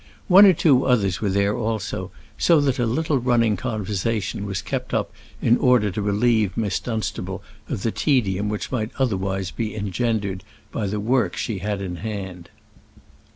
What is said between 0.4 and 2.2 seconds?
or two others were there also,